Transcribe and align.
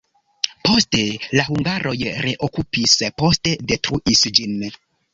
Poste 0.69 1.01
la 1.41 1.45
hungaroj 1.57 1.95
reokupis, 2.25 2.99
poste 3.23 3.57
detruis 3.75 4.29
ĝin. 4.39 4.63